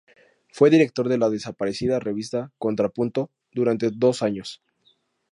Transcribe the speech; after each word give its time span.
Fue 0.51 0.71
director 0.71 1.07
de 1.09 1.19
la 1.19 1.29
desaparecida 1.29 1.99
revista 1.99 2.51
"Contrapunto" 2.57 3.29
durante 3.51 3.91
dos 3.95 4.23
años. 4.23 4.63